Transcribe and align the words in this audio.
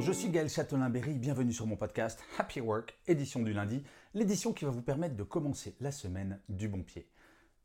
Je 0.00 0.12
suis 0.12 0.30
Gaël 0.30 0.48
Châtelain-Berry, 0.48 1.14
bienvenue 1.14 1.52
sur 1.52 1.66
mon 1.66 1.76
podcast 1.76 2.20
Happy 2.38 2.60
Work, 2.60 2.96
édition 3.08 3.42
du 3.42 3.52
lundi, 3.52 3.82
l'édition 4.14 4.52
qui 4.52 4.64
va 4.64 4.70
vous 4.70 4.80
permettre 4.80 5.16
de 5.16 5.24
commencer 5.24 5.76
la 5.80 5.90
semaine 5.90 6.40
du 6.48 6.68
bon 6.68 6.82
pied. 6.82 7.10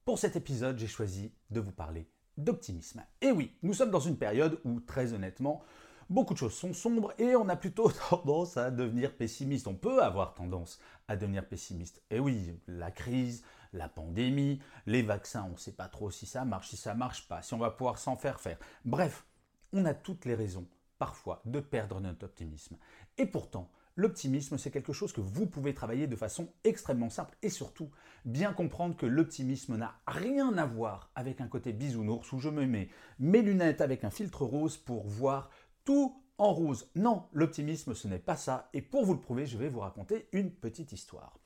Pour 0.04 0.18
cet 0.18 0.36
épisode, 0.36 0.80
j'ai 0.80 0.88
choisi 0.88 1.32
de 1.52 1.60
vous 1.60 1.72
parler 1.72 2.10
d'optimisme. 2.38 3.04
Et 3.22 3.32
oui, 3.32 3.56
nous 3.62 3.74
sommes 3.74 3.92
dans 3.92 4.00
une 4.00 4.18
période 4.18 4.60
où, 4.66 4.80
très 4.80 5.14
honnêtement, 5.14 5.62
beaucoup 6.10 6.34
de 6.34 6.40
choses 6.40 6.56
sont 6.56 6.74
sombres 6.74 7.14
et 7.20 7.36
on 7.36 7.48
a 7.50 7.56
plutôt 7.56 7.92
tendance 8.10 8.58
à 8.58 8.72
devenir 8.72 9.16
pessimiste. 9.16 9.68
On 9.68 9.76
peut 9.76 10.02
avoir 10.02 10.34
tendance 10.34 10.80
à 11.08 11.16
devenir 11.16 11.48
pessimiste. 11.48 12.02
Et 12.10 12.20
oui, 12.20 12.60
la 12.68 12.90
crise, 12.90 13.44
la 13.74 13.88
pandémie, 13.88 14.60
les 14.88 15.04
vaccins, 15.04 15.46
on 15.48 15.54
ne 15.54 15.58
sait 15.58 15.74
pas 15.76 15.88
trop 15.88 16.10
si 16.10 16.26
ça 16.26 16.46
marche, 16.46 16.70
si 16.70 16.78
ça 16.78 16.96
marche 16.96 17.28
pas, 17.28 17.44
si 17.44 17.54
on 17.54 17.60
va 17.60 17.70
pouvoir 17.72 18.00
s'en 18.00 18.18
faire 18.18 18.40
faire. 18.40 18.58
Bref, 18.86 19.26
on 19.72 19.86
a 19.86 19.94
toutes 19.94 20.26
les 20.26 20.36
raisons 20.36 20.68
parfois 21.04 21.42
de 21.44 21.60
perdre 21.60 22.00
notre 22.00 22.24
optimisme. 22.24 22.78
Et 23.18 23.26
pourtant, 23.26 23.70
l'optimisme, 23.98 24.58
c'est 24.58 24.72
quelque 24.72 24.94
chose 24.94 25.12
que 25.12 25.20
vous 25.20 25.48
pouvez 25.48 25.74
travailler 25.74 26.08
de 26.08 26.16
façon 26.16 26.48
extrêmement 26.64 27.10
simple 27.10 27.36
et 27.42 27.50
surtout 27.50 27.92
bien 28.24 28.54
comprendre 28.54 28.96
que 28.96 29.06
l'optimisme 29.06 29.76
n'a 29.76 30.00
rien 30.08 30.58
à 30.58 30.66
voir 30.66 31.12
avec 31.16 31.42
un 31.42 31.50
côté 31.50 31.74
bisounours 31.74 32.32
où 32.32 32.40
je 32.40 32.48
me 32.48 32.66
mets 32.66 32.88
mes 33.20 33.42
lunettes 33.42 33.82
avec 33.82 34.06
un 34.06 34.12
filtre 34.12 34.46
rose 34.46 34.78
pour 34.78 35.06
voir 35.06 35.50
tout 35.84 36.24
en 36.38 36.54
rose. 36.54 36.90
Non, 36.96 37.28
l'optimisme, 37.34 37.94
ce 37.94 38.08
n'est 38.08 38.18
pas 38.18 38.38
ça. 38.38 38.70
Et 38.72 38.82
pour 38.82 39.04
vous 39.04 39.16
le 39.16 39.20
prouver, 39.20 39.46
je 39.46 39.58
vais 39.58 39.68
vous 39.68 39.82
raconter 39.82 40.30
une 40.32 40.52
petite 40.52 40.94
histoire. 40.94 41.38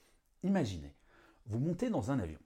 Imaginez, 0.43 0.93
vous 1.47 1.57
montez 1.57 1.89
dans 1.89 2.11
un 2.11 2.19
avion 2.19 2.39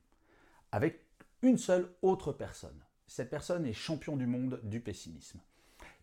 avec 0.72 1.06
une 1.42 1.58
seule 1.58 1.94
autre 2.02 2.32
personne. 2.32 2.82
Cette 3.06 3.30
personne 3.30 3.66
est 3.66 3.74
champion 3.74 4.16
du 4.16 4.28
monde 4.28 4.62
du 4.64 4.80
pessimisme. 4.80 5.42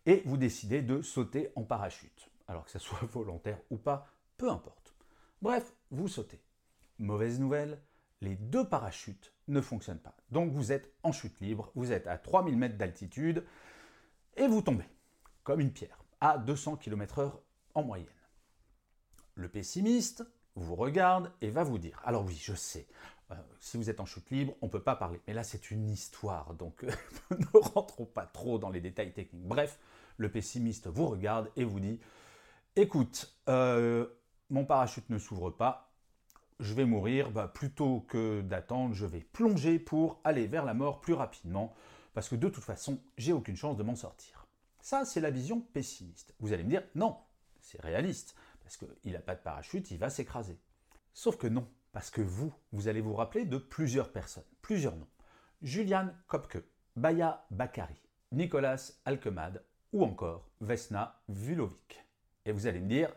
Et 0.09 0.23
vous 0.25 0.39
décidez 0.39 0.81
de 0.81 1.03
sauter 1.03 1.53
en 1.55 1.65
parachute. 1.65 2.31
Alors 2.47 2.65
que 2.65 2.71
ce 2.71 2.79
soit 2.79 3.07
volontaire 3.13 3.61
ou 3.69 3.77
pas, 3.77 4.07
peu 4.39 4.51
importe. 4.51 4.95
Bref, 5.43 5.75
vous 5.91 6.09
sautez. 6.09 6.41
Mauvaise 6.99 7.39
nouvelle, 7.39 7.79
les 8.23 8.35
deux 8.35 8.67
parachutes 8.67 9.35
ne 9.49 9.61
fonctionnent 9.61 9.99
pas. 9.99 10.17
Donc 10.31 10.51
vous 10.51 10.73
êtes 10.73 10.91
en 11.03 11.13
chute 11.13 11.39
libre, 11.41 11.71
vous 11.75 11.93
êtes 11.93 12.07
à 12.07 12.17
3000 12.17 12.57
mètres 12.57 12.79
d'altitude 12.79 13.45
et 14.39 14.49
vous 14.49 14.63
tombez 14.63 14.87
comme 15.45 15.61
une 15.61 15.73
pierre 15.73 16.03
à 16.23 16.39
200 16.39 16.77
km/h 16.77 17.31
en 17.75 17.83
moyenne. 17.83 18.09
Le 19.35 19.51
pessimiste 19.51 20.25
vous 20.55 20.75
regarde 20.75 21.31
et 21.43 21.51
va 21.51 21.65
vous 21.65 21.79
dire, 21.79 22.01
alors 22.03 22.25
oui, 22.25 22.41
je 22.43 22.55
sais, 22.55 22.89
euh, 23.31 23.35
si 23.61 23.77
vous 23.77 23.91
êtes 23.91 24.01
en 24.01 24.07
chute 24.07 24.31
libre, 24.31 24.55
on 24.63 24.67
ne 24.67 24.71
peut 24.71 24.83
pas 24.83 24.97
parler. 24.97 25.21
Mais 25.27 25.35
là, 25.35 25.43
c'est 25.43 25.71
une 25.71 25.89
histoire, 25.89 26.55
donc 26.55 26.85
euh, 26.85 26.91
ne 27.31 27.59
rentrons 27.59 28.07
pas 28.07 28.27
trop 28.27 28.59
dans 28.59 28.71
les 28.71 28.81
détails 28.81 29.13
techniques. 29.13 29.47
Bref, 29.47 29.79
le 30.17 30.31
pessimiste 30.31 30.87
vous 30.89 31.07
regarde 31.07 31.51
et 31.57 31.65
vous 31.65 31.81
dit, 31.81 32.01
écoute, 32.77 33.37
euh, 33.49 34.07
mon 34.51 34.65
parachute 34.65 35.09
ne 35.11 35.19
s'ouvre 35.19 35.51
pas, 35.51 35.93
je 36.61 36.75
vais 36.75 36.87
mourir, 36.87 37.31
bah, 37.31 37.49
plutôt 37.49 38.01
que 38.09 38.41
d'attendre, 38.41 38.95
je 38.95 39.07
vais 39.07 39.21
plonger 39.21 39.79
pour 39.79 40.21
aller 40.25 40.47
vers 40.47 40.65
la 40.65 40.75
mort 40.75 41.01
plus 41.01 41.15
rapidement, 41.15 41.75
parce 42.15 42.29
que 42.29 42.35
de 42.35 42.49
toute 42.49 42.65
façon, 42.65 43.01
j'ai 43.17 43.33
aucune 43.33 43.57
chance 43.57 43.77
de 43.77 43.83
m'en 43.83 43.95
sortir. 43.95 44.47
Ça, 44.81 45.05
c'est 45.05 45.21
la 45.21 45.31
vision 45.31 45.61
pessimiste. 45.61 46.35
Vous 46.41 46.53
allez 46.53 46.65
me 46.65 46.71
dire, 46.71 46.83
non, 46.95 47.17
c'est 47.61 47.81
réaliste, 47.81 48.35
parce 48.63 48.77
qu'il 48.77 49.13
n'a 49.13 49.21
pas 49.21 49.35
de 49.35 49.41
parachute, 49.41 49.91
il 49.91 49.99
va 49.99 50.11
s'écraser. 50.11 50.59
Sauf 51.13 51.37
que 51.37 51.47
non, 51.47 51.69
parce 51.93 52.11
que 52.11 52.21
vous, 52.21 52.53
vous 52.73 52.89
allez 52.89 53.01
vous 53.01 53.15
rappeler 53.15 53.45
de 53.45 53.59
plusieurs 53.59 54.13
personnes, 54.13 54.45
plusieurs 54.63 54.97
noms. 54.97 55.09
Julian 55.63 56.11
Kopke, 56.27 56.63
Baya 56.97 57.45
Bakari, 57.51 58.01
Nicolas 58.33 58.93
Alkemad 59.05 59.63
ou 59.93 60.05
encore 60.05 60.49
Vesna 60.61 61.21
Vulovic. 61.29 62.05
Et 62.45 62.53
vous 62.53 62.67
allez 62.67 62.81
me 62.81 62.89
dire, 62.89 63.13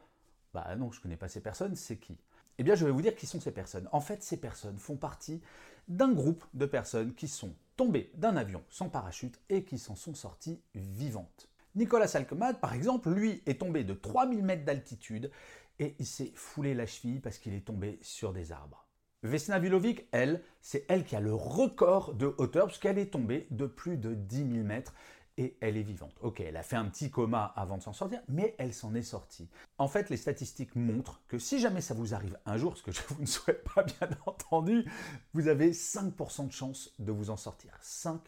bah 0.54 0.76
non, 0.76 0.92
je 0.92 1.00
ne 1.00 1.04
connais 1.04 1.18
pas 1.18 1.28
ces 1.28 1.42
personnes, 1.42 1.76
c'est 1.76 1.98
qui? 1.98 2.18
Eh 2.58 2.64
bien, 2.64 2.76
je 2.76 2.86
vais 2.86 2.92
vous 2.92 3.02
dire 3.02 3.16
qui 3.16 3.28
sont 3.28 3.40
ces 3.40 3.52
personnes. 3.52 3.88
En 3.92 4.02
fait, 4.02 4.24
ces 4.24 4.38
personnes 4.38 4.78
font 4.78 4.98
partie 4.98 5.42
d'un 5.88 6.12
groupe 6.12 6.44
de 6.54 6.66
personnes 6.66 7.14
qui 7.14 7.28
sont 7.28 7.56
tombées 7.76 8.12
d'un 8.16 8.38
avion 8.38 8.64
sans 8.70 8.90
parachute 8.90 9.40
et 9.50 9.64
qui 9.64 9.80
s'en 9.80 9.96
sont 9.96 10.14
sorties 10.14 10.62
vivantes. 10.76 11.48
Nicolas 11.76 12.12
Alkemad, 12.14 12.60
par 12.60 12.74
exemple, 12.74 13.10
lui 13.10 13.42
est 13.46 13.60
tombé 13.62 13.84
de 13.84 13.94
3000 13.94 14.44
mètres 14.44 14.66
d'altitude 14.66 15.32
et 15.82 15.96
il 16.00 16.06
s'est 16.06 16.32
foulé 16.36 16.74
la 16.74 16.86
cheville 16.86 17.20
parce 17.20 17.40
qu'il 17.40 17.54
est 17.54 17.66
tombé 17.66 18.00
sur 18.02 18.32
des 18.32 18.54
arbres. 18.54 18.88
Vesna 19.24 19.60
Vilovic, 19.60 20.08
elle, 20.12 20.44
c'est 20.62 20.86
elle 20.88 21.04
qui 21.04 21.16
a 21.16 21.20
le 21.20 21.34
record 21.34 22.14
de 22.14 22.34
hauteur 22.38 22.68
puisqu'elle 22.68 22.98
est 22.98 23.12
tombée 23.12 23.48
de 23.52 23.66
plus 23.66 23.98
de 23.98 24.14
10 24.14 24.38
000 24.54 24.64
mètres 24.64 24.94
et 25.38 25.58
elle 25.60 25.78
est 25.78 25.84
vivante. 25.84 26.16
Ok, 26.22 26.40
elle 26.40 26.58
a 26.58 26.64
fait 26.64 26.76
un 26.76 26.86
petit 26.86 27.10
coma 27.10 27.46
avant 27.56 27.78
de 27.78 27.84
s'en 27.84 27.94
sortir, 27.94 28.22
mais 28.28 28.56
elle 28.60 28.74
s'en 28.74 28.94
est 28.94 29.02
sortie. 29.02 29.50
En 29.80 29.88
fait, 29.88 30.10
les 30.10 30.18
statistiques 30.18 30.76
montrent 30.76 31.22
que 31.28 31.40
si 31.40 31.60
jamais 31.60 31.82
ça 31.82 31.94
vous 31.94 32.14
arrive 32.14 32.38
un 32.46 32.58
jour, 32.58 32.78
ce 32.78 32.84
que 32.84 32.92
je 32.92 33.02
vous 33.10 33.22
ne 33.22 33.26
souhaite 33.26 33.64
pas 33.74 33.84
bien 33.84 34.10
entendu, 34.26 34.86
vous 35.34 35.48
avez 35.48 35.72
5% 35.72 36.48
de 36.48 36.52
chance 36.52 36.94
de 37.00 37.12
vous 37.12 37.32
en 37.32 37.38
sortir. 37.38 37.72
5%. 37.82 38.20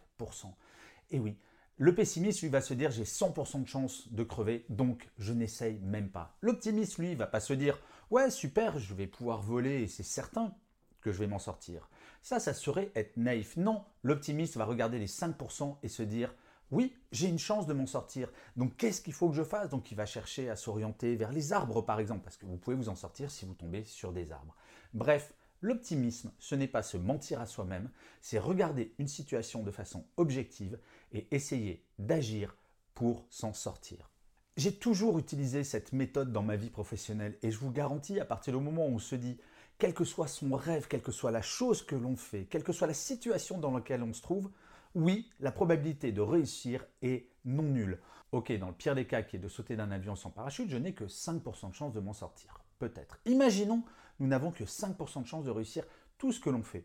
Et 1.12 1.20
oui, 1.20 1.38
le 1.78 1.96
pessimiste, 1.96 2.42
lui, 2.42 2.50
va 2.50 2.62
se 2.62 2.74
dire 2.74 2.92
j'ai 2.92 3.04
100% 3.04 3.64
de 3.64 3.68
chance 3.68 4.12
de 4.12 4.24
crever, 4.24 4.66
donc 4.70 5.10
je 5.18 5.34
n'essaye 5.34 5.80
même 5.80 6.10
pas. 6.10 6.38
L'optimiste, 6.42 6.98
lui, 6.98 7.16
va 7.16 7.28
pas 7.28 7.40
se 7.40 7.54
dire 7.54 7.80
ouais, 8.12 8.30
super, 8.30 8.78
je 8.78 8.94
vais 8.94 9.08
pouvoir 9.08 9.42
voler 9.42 9.82
et 9.84 9.88
c'est 9.88 10.04
certain 10.04 10.54
que 11.02 11.12
je 11.12 11.20
vais 11.20 11.28
m'en 11.28 11.40
sortir. 11.40 11.90
Ça, 12.22 12.40
ça 12.40 12.54
serait 12.54 12.92
être 12.96 13.18
naïf. 13.18 13.58
Non, 13.58 13.84
l'optimiste 14.04 14.56
va 14.56 14.66
regarder 14.66 15.00
les 15.00 15.08
5% 15.08 15.78
et 15.84 15.90
se 15.90 16.04
dire 16.04 16.34
oui, 16.72 16.96
j'ai 17.12 17.28
une 17.28 17.40
chance 17.40 17.68
de 17.68 17.74
m'en 17.74 17.86
sortir. 17.86 18.30
Donc 18.56 18.78
qu'est-ce 18.78 19.02
qu'il 19.02 19.14
faut 19.14 19.30
que 19.30 19.36
je 19.36 19.44
fasse? 19.44 19.70
Donc 19.70 19.92
il 19.92 19.96
va 19.96 20.06
chercher 20.06 20.50
à 20.50 20.56
s'orienter 20.56 21.16
vers 21.16 21.32
les 21.32 21.54
arbres, 21.54 21.82
par 21.82 22.00
exemple, 22.00 22.24
parce 22.24 22.38
que 22.38 22.46
vous 22.46 22.58
pouvez 22.58 22.76
vous 22.76 22.90
en 22.90 22.96
sortir 22.96 23.30
si 23.30 23.46
vous 23.46 23.54
tombez 23.54 23.84
sur 23.86 24.12
des 24.12 24.32
arbres. 24.32 24.56
Bref, 24.94 25.34
L'optimisme, 25.64 26.34
ce 26.40 26.56
n'est 26.56 26.68
pas 26.68 26.84
se 26.84 26.98
mentir 26.98 27.40
à 27.40 27.46
soi-même, 27.46 27.90
c'est 28.20 28.38
regarder 28.38 28.94
une 29.00 29.08
situation 29.08 29.64
de 29.64 29.72
façon 29.72 30.06
objective 30.18 30.78
et 31.14 31.26
essayer 31.32 31.86
d'agir 32.00 32.58
pour 32.94 33.26
s'en 33.30 33.54
sortir. 33.54 34.10
J'ai 34.58 34.76
toujours 34.76 35.18
utilisé 35.18 35.64
cette 35.64 35.94
méthode 35.94 36.34
dans 36.34 36.44
ma 36.44 36.58
vie 36.58 36.70
professionnelle 36.70 37.38
et 37.42 37.50
je 37.50 37.58
vous 37.60 37.72
garantis, 37.72 38.20
à 38.20 38.26
partir 38.26 38.54
du 38.54 38.62
moment 38.62 38.86
où 38.86 38.96
on 38.96 39.00
se 39.00 39.16
dit, 39.16 39.38
quel 39.78 39.94
que 39.94 40.04
soit 40.04 40.28
son 40.28 40.54
rêve, 40.54 40.90
quelle 40.90 41.02
que 41.02 41.14
soit 41.14 41.32
la 41.32 41.42
chose 41.42 41.82
que 41.82 41.96
l'on 41.96 42.18
fait, 42.18 42.44
quelle 42.44 42.64
que 42.64 42.74
soit 42.74 42.88
la 42.88 42.94
situation 42.94 43.58
dans 43.58 43.72
laquelle 43.72 44.04
on 44.04 44.14
se 44.14 44.22
trouve, 44.22 44.52
oui, 44.96 45.32
la 45.40 45.54
probabilité 45.54 46.12
de 46.12 46.20
réussir 46.20 46.86
est 47.02 47.30
non 47.46 47.64
nulle. 47.64 48.00
Ok, 48.34 48.52
dans 48.60 48.68
le 48.68 48.74
pire 48.74 48.96
des 48.96 49.08
cas 49.08 49.22
qui 49.22 49.38
est 49.38 49.40
de 49.40 49.48
sauter 49.48 49.78
d'un 49.78 49.92
avion 49.92 50.18
sans 50.18 50.30
parachute, 50.30 50.70
je 50.70 50.78
n'ai 50.78 50.94
que 50.94 51.06
5% 51.06 51.70
de 51.70 51.74
chance 51.74 51.94
de 51.94 52.02
m'en 52.02 52.14
sortir. 52.14 52.60
Peut-être. 52.84 53.18
Imaginons 53.24 53.84
nous 54.20 54.28
n'avons 54.28 54.52
que 54.52 54.66
5% 54.66 55.22
de 55.22 55.28
chance 55.28 55.46
de 55.46 55.52
réussir 55.52 55.86
tout 56.18 56.34
ce 56.34 56.42
que 56.42 56.50
l'on 56.50 56.64
fait. 56.64 56.84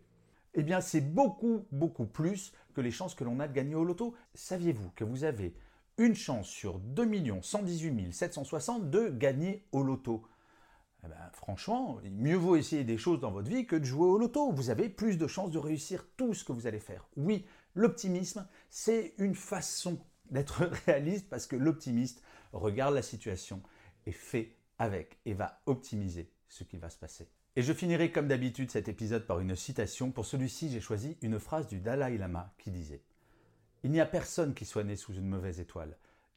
Eh 0.55 0.63
bien, 0.63 0.81
c'est 0.81 1.01
beaucoup, 1.01 1.67
beaucoup 1.73 2.07
plus 2.07 2.53
que 2.73 2.81
les 2.81 2.93
chances 2.93 3.17
que 3.17 3.25
l'on 3.25 3.41
a 3.41 3.49
de 3.49 3.53
gagner 3.53 3.75
au 3.75 3.83
loto. 3.83 4.15
Saviez-vous 4.35 4.91
que 4.95 5.03
vous 5.03 5.25
avez 5.25 5.57
une 5.97 6.15
chance 6.15 6.47
sur 6.47 6.79
2 6.79 7.43
118 7.43 8.13
760 8.13 8.91
de 8.91 9.09
gagner 9.09 9.67
au 9.73 9.83
loto? 9.83 10.23
Eh 11.05 11.09
ben, 11.09 11.31
franchement, 11.33 11.99
mieux 12.13 12.37
vaut 12.37 12.55
essayer 12.55 12.85
des 12.85 12.97
choses 12.97 13.19
dans 13.19 13.33
votre 13.33 13.49
vie 13.49 13.67
que 13.67 13.75
de 13.75 13.85
jouer 13.85 14.07
au 14.07 14.19
loto. 14.19 14.53
Vous 14.53 14.71
avez 14.71 14.89
plus 14.89 15.19
de 15.19 15.27
chances 15.27 15.51
de 15.51 15.59
réussir 15.59 16.07
tout 16.17 16.33
ce 16.33 16.45
que 16.45 16.53
vous 16.53 16.69
allez 16.69 16.79
faire. 16.79 17.09
Oui, 17.17 17.45
l'optimisme, 17.75 18.47
c'est 18.71 19.15
une 19.19 19.35
façon 19.35 19.99
d'être 20.31 20.65
réaliste 20.87 21.29
parce 21.29 21.49
que 21.49 21.57
l'optimiste 21.57 22.23
regarde 22.53 22.95
la 22.95 23.03
situation 23.03 23.61
et 24.07 24.13
fait 24.13 24.58
avec 24.79 25.19
et 25.25 25.35
va 25.35 25.61
optimiser 25.67 26.31
ce 26.49 26.65
qui 26.65 26.77
va 26.77 26.91
se 26.91 26.99
passer. 26.99 27.29
Et 27.57 27.63
je 27.63 27.73
finirai 27.73 28.13
comme 28.13 28.29
d'habitude 28.29 28.71
cet 28.71 28.89
épisode 28.89 29.27
par 29.27 29.41
une 29.41 29.57
citation. 29.57 30.11
Pour 30.13 30.27
celui-ci, 30.27 30.71
j'ai 30.71 30.81
choisi 30.81 31.17
une 31.23 31.39
phrase 31.39 31.67
du 31.67 31.81
Dalai 31.81 32.17
Lama 32.17 32.55
qui 32.59 32.71
disait 32.71 33.03
Il 33.83 33.91
n'y 33.91 34.01
a 34.01 34.07
personne 34.07 34.55
qui 34.55 34.65
soit 34.65 34.85
né 34.85 34.97
sous 34.97 35.15
une 35.15 35.29
mauvaise 35.29 35.61
étoile. 35.61 35.97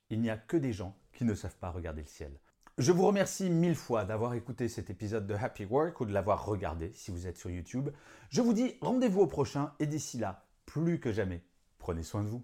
Il 0.09 0.19
n'y 0.19 0.29
a 0.29 0.38
que 0.38 0.57
des 0.57 0.73
gens 0.73 0.97
qui 1.13 1.25
ne 1.25 1.35
savent 1.35 1.57
pas 1.57 1.69
regarder 1.69 2.01
le 2.01 2.07
ciel. 2.07 2.39
Je 2.77 2.91
vous 2.91 3.05
remercie 3.05 3.49
mille 3.49 3.75
fois 3.75 4.05
d'avoir 4.05 4.33
écouté 4.33 4.67
cet 4.67 4.89
épisode 4.89 5.27
de 5.27 5.35
Happy 5.35 5.65
Work 5.65 6.01
ou 6.01 6.05
de 6.05 6.13
l'avoir 6.13 6.45
regardé 6.45 6.91
si 6.95 7.11
vous 7.11 7.27
êtes 7.27 7.38
sur 7.38 7.49
YouTube. 7.49 7.89
Je 8.29 8.41
vous 8.41 8.53
dis 8.53 8.75
rendez-vous 8.81 9.21
au 9.21 9.27
prochain 9.27 9.73
et 9.79 9.85
d'ici 9.85 10.17
là, 10.17 10.47
plus 10.65 10.99
que 10.99 11.11
jamais, 11.11 11.43
prenez 11.77 12.01
soin 12.01 12.23
de 12.23 12.29
vous. 12.29 12.43